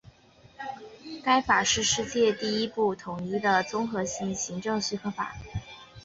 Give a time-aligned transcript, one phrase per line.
[1.23, 5.37] 该法是世界上第一部统一的综合性行政许可法。